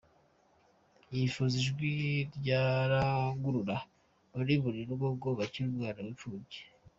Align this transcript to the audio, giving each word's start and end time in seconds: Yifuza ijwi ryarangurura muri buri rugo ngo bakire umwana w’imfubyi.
Yifuza 1.13 1.55
ijwi 1.61 1.91
ryarangurura 2.37 3.77
muri 4.35 4.53
buri 4.61 4.79
rugo 4.89 5.05
ngo 5.15 5.27
bakire 5.39 5.67
umwana 5.69 5.99
w’imfubyi. 6.05 6.59